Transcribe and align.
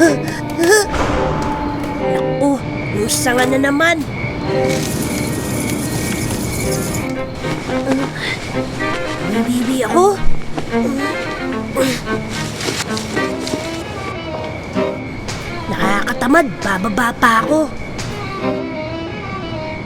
Naku, 0.00 0.16
yung 2.96 3.12
sanga 3.12 3.44
na 3.44 3.68
naman. 3.68 4.00
Bibi 9.44 9.84
ako? 9.84 10.16
Nakakatamad, 15.68 16.46
bababa 16.64 17.12
pa 17.20 17.44
ako. 17.44 17.68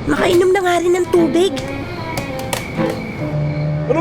Makainom 0.07 0.55
na 0.55 0.61
nga 0.63 0.79
rin 0.79 0.95
ng 0.95 1.11
tubig. 1.11 1.74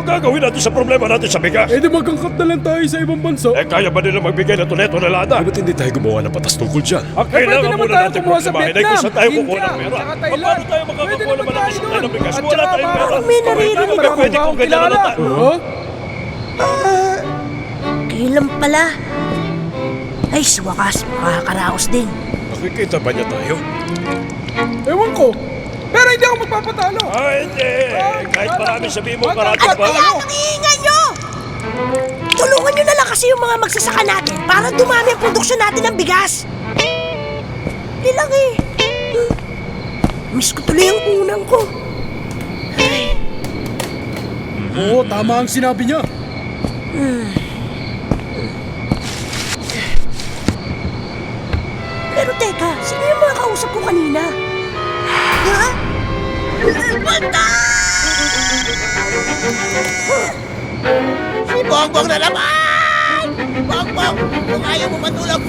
Anong 0.04 0.20
gagawin 0.20 0.44
natin 0.44 0.60
sa 0.60 0.68
problema 0.68 1.08
natin 1.08 1.30
sa 1.32 1.40
bigas? 1.40 1.72
Eh 1.72 1.80
di 1.80 1.88
magkangkat 1.88 2.36
na 2.36 2.44
lang 2.44 2.60
tayo 2.60 2.84
sa 2.92 2.98
ibang 3.00 3.24
bansa. 3.24 3.56
Eh, 3.56 3.64
kaya 3.64 3.88
ba 3.88 4.04
nila 4.04 4.20
magbigay 4.20 4.60
ng 4.60 4.68
tuneto 4.68 5.00
na 5.00 5.08
lada? 5.08 5.40
Eh, 5.40 5.48
ba't 5.48 5.56
hindi 5.56 5.72
tayo 5.72 5.96
gumawa 5.96 6.20
ng 6.28 6.34
batas 6.36 6.60
tungkol 6.60 6.84
dyan? 6.84 7.08
Ang 7.16 7.24
pwede 7.24 7.48
kailangan 7.48 7.64
naman 7.64 7.78
muna 7.80 7.88
tayo 7.88 8.04
natin 8.04 8.20
kumuha 8.20 8.42
sa 8.44 8.52
Vietnam, 8.52 8.84
kung 8.84 9.00
saan 9.00 9.16
tayo 9.16 9.30
kukuha 9.32 9.40
India, 9.40 9.64
ng 9.64 9.80
pera. 9.80 9.96
Paano 9.96 10.14
tayo 10.20 10.84
Pwede 10.84 11.24
makakakuha 11.24 11.36
naman 11.40 11.40
naman 11.40 11.54
ng 11.56 11.80
doon. 11.80 12.02
ng 12.04 12.12
bigas? 12.12 12.34
Wala 12.36 12.64
tayong 12.68 12.92
pera. 12.92 13.16
May 13.24 13.40
naririnig 13.40 14.00
ako. 14.04 14.18
pwede 14.20 14.36
kung 14.36 14.58
ganyan 14.60 14.82
na 14.84 14.98
tayo. 15.00 15.24
Huh? 15.24 15.58
Kailan 18.12 18.48
pala? 18.60 18.84
Ay, 20.36 20.44
sa 20.44 20.60
wakas, 20.68 20.96
makakaraos 21.24 21.86
din. 21.88 22.08
Nakikita 22.52 23.00
ba 23.00 23.10
niya 23.16 23.24
tayo? 23.24 23.56
Ewan 24.84 25.12
ko. 25.16 25.32
Pero 25.94 26.08
hindi 26.12 26.26
ako 26.26 26.36
magpapatalo. 26.44 27.02
Ay, 27.08 27.36
hindi. 27.48 27.72
Kahit 28.44 28.60
marami 28.60 28.92
sabihin 28.92 29.24
mo 29.24 29.32
Ano 29.32 29.40
karating 29.40 29.72
Ano 29.72 29.80
pa. 29.80 29.88
kaya 29.88 30.04
ang 30.04 30.20
iingay 30.28 30.78
nyo? 30.84 31.00
Tulungan 32.36 32.72
nyo 32.76 32.84
na 32.84 32.96
lang 33.00 33.08
kasi 33.08 33.24
yung 33.32 33.40
mga 33.40 33.56
magsasaka 33.56 34.04
natin 34.04 34.36
para 34.44 34.68
dumami 34.68 35.16
ang 35.16 35.22
produksyon 35.24 35.64
natin 35.64 35.82
ng 35.88 35.96
bigas. 35.96 36.44
Hindi 36.76 38.12
lang 38.12 38.32
eh. 38.36 38.52
Miss 40.36 40.52
ko 40.52 40.60
tuloy 40.68 40.92
ang 40.92 41.24
unang 41.24 41.44
ko. 41.48 41.64
Oo, 44.76 45.08
tama 45.08 45.40
ang 45.40 45.48
sinabi 45.48 45.88
niya. 45.88 46.04
Pero 52.12 52.32
teka, 52.36 52.70
sino 52.84 53.04
yung 53.08 53.22
mga 53.24 53.36
kausap 53.40 53.70
ko 53.72 53.80
kanina? 53.82 54.24
Ha? 55.48 55.64
Bata! 57.00 57.63
Si 59.44 59.52
Bongbong 61.68 62.08
na 62.08 62.16
naman! 62.16 63.28
Bongbong, 63.68 64.16
kung 64.48 64.64
ayaw 64.64 64.88
mo 64.88 65.04
matulog, 65.04 65.44